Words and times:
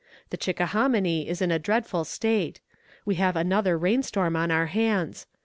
The 0.31 0.37
Chickahominy 0.37 1.27
is 1.29 1.43
in 1.43 1.51
a 1.51 1.59
dreadful 1.59 2.05
state. 2.05 2.59
We 3.05 3.17
have 3.21 3.35
another 3.35 3.77
rain 3.77 4.01
storm 4.01 4.35
on 4.35 4.49
our 4.49 4.65
hands. 4.65 5.27